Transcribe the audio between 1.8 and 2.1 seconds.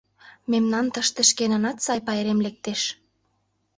сай